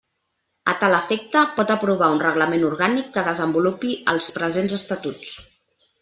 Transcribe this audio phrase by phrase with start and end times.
[0.71, 5.35] A tal efecte, pot aprovar un Reglament Orgànic que desenvolupi els presents Estatuts.